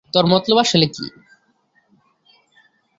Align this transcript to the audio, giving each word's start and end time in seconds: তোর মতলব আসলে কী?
তোর 0.13 0.25
মতলব 0.25 0.57
আসলে 0.57 0.87
কী? 0.87 1.05